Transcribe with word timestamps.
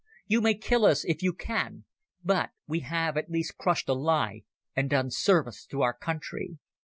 You 0.25 0.41
may 0.41 0.55
kill 0.55 0.83
us 0.85 1.05
if 1.05 1.21
you 1.21 1.31
can, 1.31 1.85
but 2.23 2.49
we 2.65 2.79
have 2.79 3.17
at 3.17 3.29
least 3.29 3.59
crushed 3.59 3.87
a 3.87 3.93
lie 3.93 4.41
and 4.75 4.89
done 4.89 5.11
service 5.11 5.63
to 5.67 5.83
our 5.83 5.93
country." 5.93 6.57